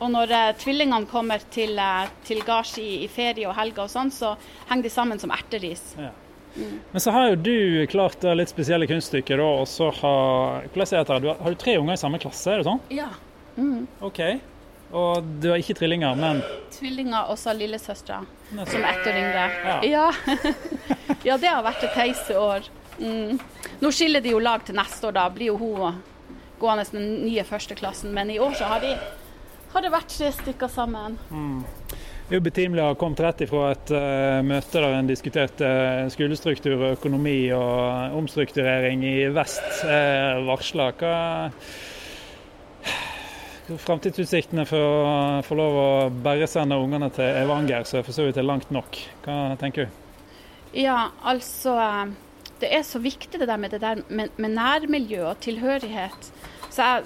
og 0.00 0.10
når 0.14 0.32
eh, 0.32 0.50
tvillingene 0.60 1.08
kommer 1.10 1.42
til, 1.52 1.76
eh, 1.78 2.10
til 2.26 2.42
gards 2.46 2.76
i, 2.80 3.04
i 3.04 3.08
ferie 3.12 3.48
og 3.48 3.56
helger 3.58 3.84
og 3.84 3.92
sånn, 3.92 4.12
så 4.14 4.34
henger 4.70 4.88
de 4.88 4.92
sammen 4.92 5.20
som 5.22 5.32
erteris. 5.34 5.92
Ja. 6.00 6.12
Men 6.56 7.02
så 7.02 7.12
har 7.14 7.28
jo 7.30 7.36
du 7.46 7.86
klart 7.86 8.18
det 8.24 8.32
litt 8.34 8.50
spesielle 8.50 8.88
kunststykket, 8.90 9.38
da, 9.38 9.50
og 9.60 9.68
så 9.70 9.92
har 10.00 10.64
Hvordan 10.72 10.86
er 10.88 11.04
dette? 11.04 11.18
Du 11.22 11.28
har, 11.30 11.36
har 11.44 11.54
du 11.54 11.60
tre 11.60 11.76
unger 11.78 11.94
i 11.94 12.00
samme 12.00 12.18
klasse, 12.22 12.50
er 12.50 12.62
det 12.62 12.66
sånn? 12.66 12.80
Ja. 12.90 13.10
OK. 14.00 14.20
Og 14.90 15.22
du 15.38 15.50
har 15.52 15.60
ikke 15.62 15.76
trillinger, 15.78 16.16
men 16.18 16.40
Tvillinger 16.74 17.30
og 17.30 17.38
så 17.38 17.54
lillesøstera 17.54 18.24
som 18.66 18.86
etterligner. 18.88 19.58
Ja. 19.62 19.78
Ja. 19.90 20.06
ja, 21.28 21.36
det 21.38 21.50
har 21.50 21.62
vært 21.62 21.84
et 21.86 21.98
heiseår. 21.98 22.66
Mm. 22.98 23.38
Nå 23.80 23.90
skiller 23.94 24.24
de 24.24 24.34
jo 24.34 24.40
lag 24.42 24.64
til 24.66 24.76
neste 24.78 25.08
år, 25.08 25.14
da 25.16 25.28
blir 25.32 25.52
jo 25.52 25.58
hun 25.60 26.00
gående 26.60 26.84
den 26.92 27.06
nye 27.24 27.44
førsteklassen. 27.46 28.12
Men 28.16 28.32
i 28.34 28.40
år 28.42 28.56
så 28.58 28.68
har, 28.70 28.82
de, 28.82 28.96
har 29.72 29.84
det 29.84 29.92
vært 29.92 30.14
tre 30.14 30.30
stykker 30.34 30.70
sammen. 30.72 31.18
Mm. 31.30 31.60
er 32.30 32.36
jo 32.36 32.42
betimelig 32.46 32.82
å 32.82 32.88
ha 32.92 32.98
kommet 32.98 33.22
rett 33.24 33.44
ifra 33.46 33.70
et 33.74 33.92
uh, 33.94 34.40
møte 34.46 34.82
der 34.82 34.96
en 34.98 35.10
diskuterte 35.10 35.70
uh, 35.70 36.10
skolestruktur, 36.12 36.90
økonomi 36.92 37.38
og 37.56 38.18
omstrukturering 38.18 39.06
i 39.06 39.16
vest. 39.34 39.84
Uh, 39.86 40.42
varsla. 40.48 40.92
Hva 41.00 41.14
framtidsutsiktene 43.78 44.64
for 44.66 44.82
å 44.82 45.42
få 45.46 45.56
lov 45.58 45.76
å 45.78 45.90
bare 46.24 46.48
sende 46.50 46.78
ungene 46.80 47.10
til 47.14 47.28
Evanger, 47.42 47.84
som 47.86 48.04
for 48.06 48.16
så 48.16 48.26
vidt 48.26 48.40
er 48.40 48.46
langt 48.46 48.70
nok? 48.74 48.98
Hva 49.24 49.56
tenker 49.60 49.86
du? 49.86 49.98
Ja, 50.80 51.10
altså 51.26 51.74
eh, 51.82 52.10
Det 52.60 52.70
er 52.76 52.82
så 52.86 53.00
viktig 53.02 53.40
det 53.40 53.48
der 53.48 53.58
med, 53.58 53.72
det 53.72 53.80
der 53.82 54.02
med, 54.08 54.34
med 54.36 54.54
nærmiljø 54.54 55.24
og 55.30 55.40
tilhørighet. 55.40 56.32
Så 56.70 56.82
jeg 56.82 57.04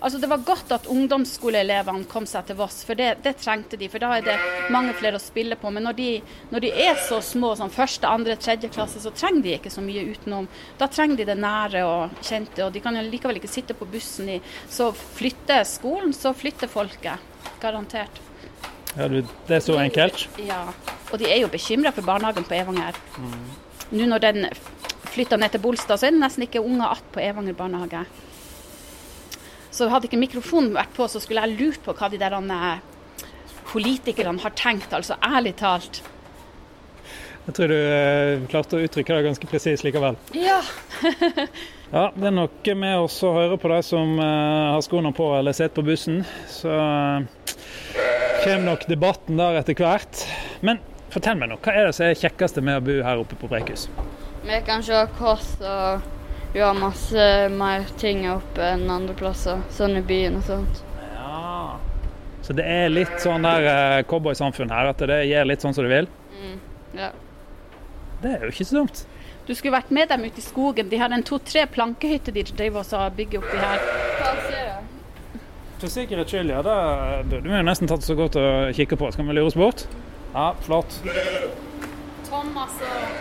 Altså 0.00 0.18
Det 0.18 0.28
var 0.30 0.44
godt 0.48 0.70
at 0.72 0.86
ungdomsskoleelevene 0.88 2.06
kom 2.08 2.24
seg 2.28 2.46
til 2.48 2.56
Voss, 2.56 2.78
for 2.88 2.96
det, 2.96 3.18
det 3.24 3.34
trengte 3.42 3.76
de. 3.76 3.88
For 3.92 4.00
da 4.00 4.14
er 4.16 4.24
det 4.24 4.36
mange 4.72 4.94
flere 4.96 5.18
å 5.18 5.22
spille 5.22 5.58
på. 5.60 5.72
Men 5.74 5.84
når 5.84 5.98
de, 5.98 6.08
når 6.48 6.64
de 6.64 6.70
er 6.86 6.96
så 7.04 7.18
små, 7.24 7.52
som 7.58 7.72
første, 7.72 8.08
andre, 8.08 8.38
tredje 8.40 8.70
klasse, 8.72 9.02
så 9.02 9.12
trenger 9.12 9.44
de 9.44 9.54
ikke 9.58 9.72
så 9.72 9.84
mye 9.84 10.06
utenom. 10.08 10.48
Da 10.80 10.88
trenger 10.88 11.20
de 11.20 11.26
det 11.28 11.36
nære 11.40 11.84
og 11.84 12.16
kjente, 12.24 12.64
og 12.64 12.72
de 12.72 12.80
kan 12.80 12.96
jo 12.96 13.04
likevel 13.10 13.42
ikke 13.42 13.52
sitte 13.52 13.76
på 13.76 13.88
bussen 13.92 14.32
i 14.36 14.38
Så 14.72 14.88
flytter 15.18 15.68
skolen, 15.68 16.16
så 16.16 16.32
flytter 16.32 16.72
folket. 16.72 17.28
Garantert. 17.60 18.22
Ja, 18.96 19.06
du, 19.08 19.20
det 19.20 19.58
er 19.58 19.62
så 19.62 19.76
enkelt? 19.78 20.24
Ja, 20.40 20.64
og 21.12 21.20
de 21.20 21.28
er 21.28 21.42
jo 21.44 21.52
bekymra 21.52 21.92
for 21.94 22.08
barnehagen 22.08 22.48
på 22.48 22.56
Evanger. 22.56 22.96
Nå 23.90 24.08
når 24.08 24.24
den 24.24 24.48
flytter 25.12 25.38
ned 25.38 25.52
til 25.52 25.62
Bolstad, 25.62 26.00
så 26.00 26.08
er 26.08 26.16
det 26.16 26.22
nesten 26.22 26.48
ikke 26.48 26.64
unger 26.64 26.88
igjen 26.88 27.12
på 27.12 27.22
Evanger 27.28 27.58
barnehage. 27.58 28.04
Så 29.70 29.88
hadde 29.90 30.08
ikke 30.10 30.20
mikrofonen 30.20 30.72
vært 30.74 30.94
på, 30.96 31.06
så 31.06 31.22
skulle 31.22 31.44
jeg 31.46 31.58
lurt 31.58 31.82
på 31.84 31.94
hva 31.94 32.08
de 32.10 32.18
der 32.20 32.36
eh, 32.38 32.80
politikerne 33.70 34.42
har 34.42 34.54
tenkt, 34.58 34.92
altså 34.92 35.18
ærlig 35.22 35.54
talt. 35.60 36.02
Jeg 37.46 37.56
tror 37.56 37.70
du 37.72 37.76
eh, 37.78 38.46
klarte 38.50 38.78
å 38.78 38.82
uttrykke 38.84 39.16
det 39.16 39.28
ganske 39.30 39.50
presist 39.50 39.86
likevel. 39.86 40.18
Ja. 40.38 40.62
Ja, 41.90 42.04
det 42.14 42.28
er 42.28 42.34
noe 42.36 42.74
med 42.78 43.00
oss 43.02 43.16
å 43.26 43.32
høre 43.34 43.56
på 43.58 43.66
de 43.72 43.80
som 43.82 44.12
eh, 44.22 44.66
har 44.70 44.82
skoene 44.86 45.10
på 45.10 45.24
eller 45.34 45.56
sitter 45.58 45.74
på 45.74 45.82
bussen. 45.88 46.20
Så 46.46 46.70
kommer 48.44 48.62
nok 48.62 48.84
debatten 48.86 49.40
der 49.40 49.58
etter 49.58 49.74
hvert. 49.74 50.22
Men 50.62 50.78
fortell 51.10 51.40
meg 51.40 51.50
nå, 51.50 51.58
hva 51.58 51.74
er 51.74 51.88
det 51.88 51.96
som 51.96 52.06
er 52.06 52.20
kjekkeste 52.20 52.62
med 52.62 52.78
å 52.78 52.84
bo 52.86 52.96
her 53.02 53.24
oppe 53.24 53.34
på 53.40 53.50
Prekhus? 53.50 53.88
Vi 54.46 54.60
kan 54.68 54.86
se 54.86 55.02
kost 55.18 55.66
og 55.66 56.06
vi 56.52 56.60
har 56.60 56.78
masse 56.78 57.26
mer 57.54 57.86
ting 58.00 58.24
oppe 58.30 58.72
enn 58.74 58.88
andre 58.90 59.14
plasser, 59.18 59.60
sånn 59.74 59.98
i 60.00 60.04
byen 60.06 60.40
og 60.40 60.48
sånt. 60.48 60.82
Ja. 61.14 61.76
Så 62.42 62.56
det 62.58 62.66
er 62.66 62.90
litt 62.90 63.20
sånn 63.22 63.46
der 63.46 63.68
eh, 63.70 64.00
cowboysamfunn 64.10 64.72
her, 64.74 64.90
at 64.90 65.04
det 65.06 65.22
gjør 65.30 65.50
litt 65.52 65.62
sånn 65.62 65.76
som 65.76 65.86
du 65.86 65.92
vil? 65.92 66.10
Ja. 66.96 67.10
Det 68.22 68.34
er 68.34 68.44
jo 68.44 68.52
ikke 68.52 68.66
så 68.68 68.80
dumt. 68.80 69.04
Du 69.46 69.54
skulle 69.54 69.74
vært 69.74 69.90
med 69.94 70.10
dem 70.10 70.26
ute 70.26 70.42
i 70.42 70.44
skogen. 70.44 70.90
De 70.90 70.98
har 71.00 71.12
en 71.14 71.24
to-tre 71.26 71.64
plankehytter 71.70 72.34
de 72.36 72.44
driver 72.50 72.82
og 72.82 72.88
så 72.88 73.06
bygger 73.16 73.42
oppi 73.42 73.58
her. 73.58 73.86
Hva 74.20 74.34
ser 74.44 74.66
du? 74.66 75.40
For 75.80 75.92
sikkerhets 75.94 76.34
skyld, 76.34 76.52
ja. 76.52 76.60
Det, 76.66 77.40
du 77.40 77.48
må 77.48 77.56
jo 77.56 77.64
nesten 77.66 77.88
tatt 77.90 78.04
så 78.04 78.16
godt 78.18 78.36
å 78.36 78.46
kikke 78.76 78.98
på. 79.00 79.08
Skal 79.14 79.26
vi 79.30 79.38
lure 79.38 79.48
oss 79.48 79.58
bort? 79.58 79.86
Ja, 80.34 80.50
flott. 80.66 81.00
Thomas 82.28 82.76
og, 82.84 83.19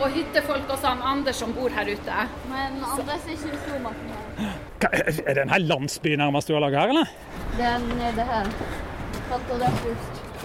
og 0.00 0.14
hyttefolk 0.14 0.70
og 0.72 0.80
sånn 0.80 1.02
Anders 1.04 1.40
som 1.42 1.52
bor 1.56 1.72
her 1.74 1.88
ute. 1.88 2.26
Men 2.50 2.80
Anders 2.84 3.26
er 3.26 3.34
ikke 3.36 3.60
stormakten 3.66 4.12
her. 4.14 4.54
Hva, 4.80 4.90
er 4.96 5.36
det 5.36 5.42
en 5.44 5.52
hel 5.52 5.66
landsby 5.68 6.14
nærmest 6.20 6.48
du 6.48 6.56
har 6.56 6.64
laga 6.64 6.84
her, 6.84 6.94
eller? 6.94 7.12
Det 7.58 7.66
er 7.68 7.84
nede 7.92 8.26
her. 8.30 8.52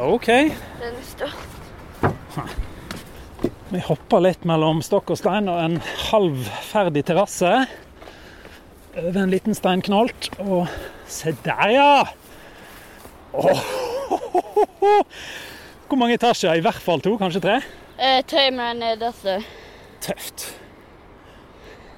OK. 0.05 0.27
Det 0.27 0.89
er 0.89 0.97
størst. 1.07 1.53
Vi 3.71 3.81
hopper 3.87 4.21
litt 4.21 4.43
mellom 4.47 4.81
stokk 4.85 5.15
og 5.15 5.19
stein 5.19 5.49
og 5.51 5.57
en 5.63 5.79
halvferdig 6.09 7.05
terrasse. 7.07 7.53
Over 8.95 9.23
en 9.23 9.33
liten 9.33 9.57
steinknolt. 9.57 10.29
Og 10.45 10.69
se 11.11 11.33
der, 11.45 11.65
ja! 11.73 11.89
Oh, 13.35 13.65
Hvor 15.87 15.99
mange 15.99 16.15
etasjer? 16.17 16.55
I 16.55 16.63
hvert 16.65 16.81
fall 16.81 17.01
to, 17.03 17.15
kanskje 17.19 17.41
tre? 17.43 17.57
Eh, 17.99 18.21
tre 18.27 18.51
med 18.51 18.65
den 18.75 18.79
nederste. 18.83 19.37
Tøft. 20.01 20.45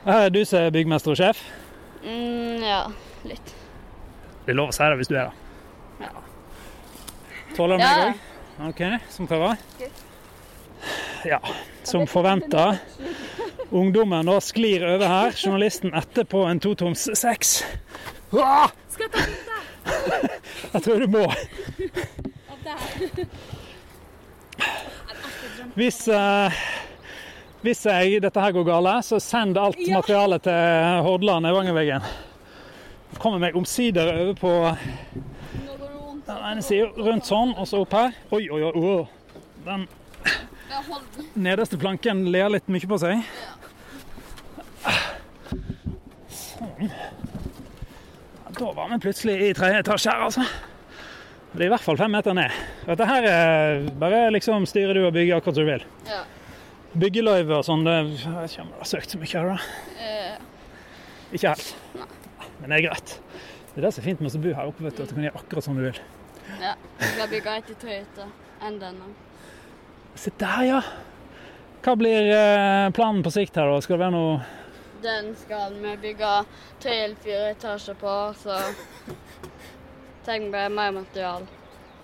Her 0.06 0.26
er 0.28 0.30
du 0.32 0.44
som 0.46 0.60
er 0.62 0.70
byggmester 0.72 1.12
og 1.12 1.18
sjef. 1.20 1.42
Mm, 2.04 2.62
ja, 2.64 2.84
litt. 3.28 3.54
Det 4.46 4.54
er 4.54 4.60
lov 4.60 4.70
å 4.72 4.76
si 4.76 4.86
det 4.88 5.00
hvis 5.02 5.10
du 5.12 5.16
er 5.18 5.28
det. 5.28 6.06
Ja. 6.06 6.12
Tåler 7.58 7.78
du 7.78 7.84
meg 7.84 7.90
Ja. 7.90 8.06
òg? 8.08 8.70
OK, 8.70 8.84
som 9.12 9.28
prøver? 9.28 9.58
Ja, 11.26 11.40
som 11.84 12.06
forventa. 12.08 12.78
Ungdommen 13.72 14.26
nå 14.26 14.38
sklir 14.40 14.86
over 14.88 15.08
her. 15.08 15.32
Journalisten 15.36 15.92
etterpå 15.94 16.46
en 16.50 16.60
totoms 16.64 17.10
seks. 17.20 17.64
Skal 18.30 18.72
jeg 19.00 19.12
ta 19.12 19.26
bilde 19.26 19.56
Jeg 20.74 20.82
tror 20.84 21.00
du 21.00 21.08
må. 21.08 21.26
av 21.28 22.64
det? 22.64 23.28
Hvis, 25.76 26.08
eh, 26.08 26.52
hvis 27.62 27.84
jeg, 27.86 28.22
dette 28.22 28.42
her 28.42 28.52
går 28.56 28.66
galt, 28.68 29.06
så 29.06 29.20
send 29.22 29.58
alt 29.58 29.78
Ja. 29.80 29.98
materialet 29.98 30.44
til 30.44 31.04
Hordaland 31.04 31.46
Evangerveggen. 31.46 32.02
Kommer 33.20 33.40
meg 33.40 33.56
omsider 33.56 34.14
over 34.14 34.34
på 34.34 34.78
den 36.28 36.38
ene 36.44 36.62
sida, 36.62 36.88
rundt 36.98 37.26
sånn, 37.26 37.56
og 37.58 37.66
så 37.68 37.82
opp 37.82 37.92
her. 37.94 38.12
Oi, 38.32 38.50
oi, 38.50 38.62
oi. 38.64 38.72
oi. 38.76 39.08
Den 39.66 39.88
nederste 41.36 41.78
planken 41.78 42.26
ler 42.32 42.50
litt 42.50 42.68
mye 42.68 42.88
på 42.88 43.00
seg. 43.00 43.24
Sånn. 46.30 46.92
Da 48.58 48.72
var 48.74 48.90
vi 48.90 48.98
plutselig 49.00 49.42
i 49.50 49.54
tredje 49.54 49.80
etasje 49.84 50.12
her, 50.12 50.24
altså. 50.28 50.46
Det 51.54 51.62
er 51.62 51.66
i 51.70 51.70
hvert 51.70 51.82
fall 51.82 51.98
fem 51.98 52.12
meter 52.12 52.34
ned. 52.34 52.52
Dette 52.88 53.06
her 53.10 53.26
er 53.28 53.88
bare 54.00 54.20
liksom 54.32 54.66
styrer 54.70 54.96
du 54.96 55.06
og 55.08 55.14
bygger 55.16 55.38
akkurat 55.42 55.58
som 55.58 55.66
du 55.68 55.72
vil. 55.74 55.84
Ja. 56.08 56.22
Byggeløyve 56.98 57.58
og 57.60 57.66
sånn, 57.68 57.84
det 57.86 57.96
jeg 57.98 58.48
ikke 58.48 58.64
om 58.64 58.70
du 58.72 58.78
har 58.80 58.88
søkt 58.88 59.12
så 59.12 59.20
mye 59.20 59.42
av 59.42 59.50
det. 59.50 59.56
da. 59.58 60.06
Eh, 60.08 61.34
Ikke 61.36 61.52
helt. 61.52 61.74
Nei. 61.98 62.08
Men 62.62 62.70
det 62.72 62.78
er 62.80 62.86
greit. 62.88 63.12
Det 63.74 63.82
er 63.82 63.86
det 63.86 63.92
som 63.94 64.02
er 64.02 64.08
fint 64.08 64.22
med 64.24 64.38
å 64.38 64.42
bo 64.42 64.54
her 64.56 64.70
oppe, 64.72 64.86
vet 64.88 64.96
du, 64.98 65.04
at 65.04 65.12
du 65.12 65.18
kan 65.18 65.28
gjøre 65.28 65.42
akkurat 65.44 65.68
som 65.68 65.76
du 65.78 65.84
vil. 65.84 66.00
ja. 66.64 66.72
Vi 67.02 67.10
skal 67.12 67.30
bygge 67.36 67.58
ett 67.60 67.70
i 67.70 67.78
tre 67.84 68.00
hytter 68.00 68.96
nå. 69.02 69.12
Se 70.18 70.32
der, 70.40 70.64
ja! 70.66 70.80
Hva 71.84 71.94
blir 72.00 72.32
eh, 72.34 72.88
planen 72.96 73.22
på 73.24 73.32
sikt 73.36 73.60
her, 73.60 73.68
da? 73.70 73.84
Skal 73.84 74.00
det 74.00 74.06
være 74.08 74.16
noe 74.16 74.40
Den 75.04 75.36
skal 75.38 75.76
vi 75.78 75.92
bygge 76.08 76.32
tre 76.82 76.96
eller 77.04 77.20
fire 77.22 77.52
etasjer 77.52 78.00
på, 78.00 78.16
så 78.42 78.58
trenger 80.26 80.56
vi 80.56 80.64
mer 80.74 80.96
material. 80.98 81.46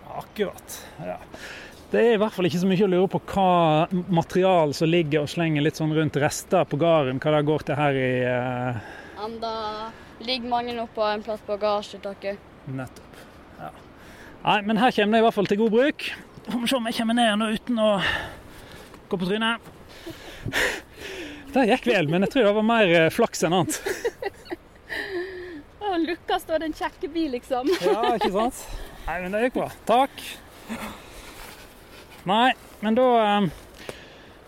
Akkurat. 0.10 0.80
Ja. 1.06 1.20
Det 1.94 2.02
er 2.02 2.16
i 2.16 2.20
hvert 2.22 2.34
fall 2.34 2.48
ikke 2.50 2.60
så 2.64 2.68
mye 2.70 2.86
å 2.88 2.90
lure 2.90 3.10
på 3.14 3.20
hva 3.30 3.86
material 4.10 4.72
som 4.74 4.90
ligger 4.90 5.24
og 5.24 5.30
slenger 5.30 5.62
litt 5.62 5.78
sånn 5.78 5.94
rundt 5.94 6.18
rester 6.18 6.66
på 6.66 6.80
gården, 6.82 7.20
hva 7.22 7.34
det 7.36 7.42
går 7.46 7.66
til 7.68 7.78
her 7.78 8.00
i 8.02 8.14
uh... 8.26 8.80
Enda 9.24 9.54
ligger 10.26 10.50
mange 10.50 10.74
oppå 10.82 11.06
en 11.06 11.22
plass 11.26 11.44
på 11.46 11.54
bagasjetaket. 11.54 12.40
Nettopp. 12.66 13.20
Ja. 13.60 13.70
Nei, 14.44 14.58
men 14.66 14.82
her 14.82 14.96
kommer 14.96 15.18
det 15.18 15.22
i 15.22 15.28
hvert 15.28 15.38
fall 15.38 15.52
til 15.52 15.62
god 15.62 15.76
bruk. 15.76 16.08
Får 16.48 16.64
vi 16.64 16.72
se 16.72 16.80
om 16.80 16.90
jeg 16.90 16.98
kommer 16.98 17.20
ned 17.20 17.38
nå 17.40 17.50
uten 17.54 17.80
å 17.80 17.92
gå 19.12 19.20
på 19.20 19.30
trynet. 19.30 19.70
Det 21.54 21.68
gikk 21.70 21.86
vel, 21.92 22.10
men 22.10 22.26
jeg 22.26 22.34
tror 22.34 22.48
det 22.50 22.56
var 22.58 22.66
mer 22.66 22.96
eh, 22.98 23.12
flaks 23.14 23.46
enn 23.46 23.54
annet. 23.54 23.78
Å, 25.84 25.94
Lukka 26.02 26.40
står 26.42 26.66
en 26.66 26.74
kjekkebil, 26.74 27.30
liksom. 27.36 27.70
Ja, 27.86 28.16
ikke 28.18 28.32
sant? 28.34 28.64
Nei, 29.04 29.20
men 29.20 29.34
det 29.34 29.42
gikk 29.44 29.58
bra. 29.58 29.70
Takk. 29.88 30.22
Nei, 32.24 32.54
men 32.80 32.96
da 32.96 33.08
eh, 33.20 33.48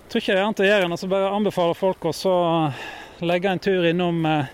tror 0.07 0.21
ikke 0.21 0.31
det 0.31 0.39
er 0.39 0.45
annet 0.45 0.61
å 0.63 0.67
gjøre 0.69 0.85
enn 0.87 0.95
å 0.95 1.09
bare 1.11 1.31
anbefale 1.35 1.75
folk 1.75 2.07
å 2.07 2.13
legge 3.19 3.51
en 3.51 3.59
tur 3.59 3.87
innom 3.89 4.21
eh, 4.29 4.53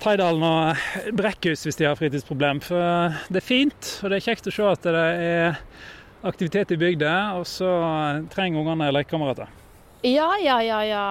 Taidalen 0.00 0.44
og 0.44 1.12
Brekkhus 1.16 1.66
hvis 1.66 1.76
de 1.76 1.88
har 1.90 1.98
fritidsproblem. 2.00 2.62
For 2.64 2.80
eh, 2.80 3.20
det 3.28 3.42
er 3.42 3.46
fint, 3.50 3.92
og 4.00 4.08
det 4.08 4.20
er 4.20 4.26
kjekt 4.30 4.48
å 4.48 4.54
se 4.56 4.70
at 4.70 4.88
det 4.88 5.04
er 5.26 5.60
aktivitet 6.26 6.72
i 6.72 6.80
bygda, 6.80 7.12
og 7.36 7.44
så 7.46 7.68
trenger 8.32 8.64
ungene 8.64 8.88
lekekamerater. 8.96 9.52
Ja, 10.06 10.30
ja, 10.40 10.56
ja, 10.64 10.80
ja. 10.86 11.04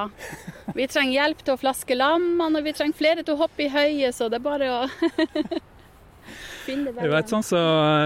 Vi 0.74 0.90
trenger 0.90 1.20
hjelp 1.20 1.46
til 1.46 1.54
å 1.54 1.62
flaske 1.62 1.98
lammene, 1.98 2.58
og 2.58 2.66
vi 2.66 2.74
trenger 2.74 2.98
flere 2.98 3.22
til 3.22 3.38
å 3.38 3.44
hoppe 3.46 3.68
i 3.68 3.72
høyet, 3.72 4.18
så 4.18 4.32
det 4.32 4.42
er 4.42 4.46
bare 4.50 4.74
å. 4.74 4.84
Du 6.66 7.10
vet, 7.12 7.30
sånn 7.32 7.46
så 7.46 7.60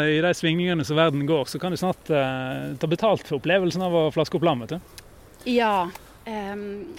I 0.10 0.20
de 0.24 0.34
svingningene 0.36 0.86
som 0.88 1.00
verden 1.00 1.26
går, 1.30 1.48
så 1.50 1.62
kan 1.62 1.74
du 1.74 1.80
snart 1.80 2.12
eh, 2.14 2.74
ta 2.80 2.90
betalt 2.92 3.26
for 3.28 3.40
opplevelsen 3.40 3.84
av 3.86 3.96
å 3.96 4.04
flaske 4.14 4.40
opp 4.40 4.48
lam. 4.48 4.66
vet 4.66 4.76
du. 4.76 5.06
Ja. 5.50 5.90
Um, 6.30 6.98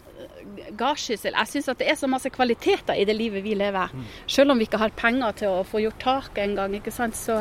gardskyssel. 0.78 1.36
Jeg 1.36 1.50
syns 1.52 1.68
det 1.78 1.86
er 1.86 1.98
så 1.98 2.08
masse 2.10 2.32
kvaliteter 2.32 2.98
i 2.98 3.04
det 3.06 3.14
livet 3.16 3.44
vi 3.44 3.54
lever. 3.58 3.92
Mm. 3.92 4.08
Selv 4.26 4.54
om 4.54 4.58
vi 4.58 4.66
ikke 4.68 4.80
har 4.82 4.96
penger 4.96 5.36
til 5.42 5.60
å 5.60 5.66
få 5.68 5.82
gjort 5.84 6.00
taket 6.02 6.42
engang, 6.48 6.74
så, 6.90 7.38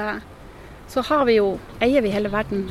så 0.90 1.06
har 1.10 1.26
vi 1.30 1.40
jo, 1.40 1.54
eier 1.82 2.06
vi 2.06 2.14
hele 2.14 2.32
verden. 2.34 2.68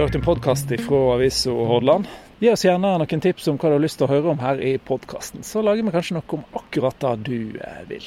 Hørt 0.00 0.14
en 0.14 0.22
podkast 0.22 0.70
fra 0.80 0.98
avisa 1.14 1.50
Hordaland. 1.50 2.06
Gi 2.40 2.48
oss 2.48 2.62
gjerne 2.64 2.94
noen 3.02 3.20
tips 3.20 3.50
om 3.52 3.58
hva 3.60 3.68
du 3.68 3.74
har 3.74 3.82
lyst 3.84 3.98
til 4.00 4.06
å 4.06 4.08
høre 4.08 4.30
om 4.32 4.38
her 4.40 4.62
i 4.64 4.70
podkasten, 4.80 5.44
så 5.44 5.60
lager 5.60 5.84
vi 5.84 5.92
kanskje 5.92 6.16
noe 6.16 6.38
om 6.38 6.46
akkurat 6.56 6.96
det 7.04 7.10
du 7.28 7.58
eh, 7.60 7.82
vil. 7.90 8.06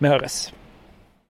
Vi 0.00 0.10
høres. 0.10 0.40